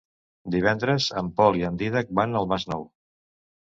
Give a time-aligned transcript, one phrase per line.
[0.55, 2.93] Divendres en Pol i en Dídac van al Masnou.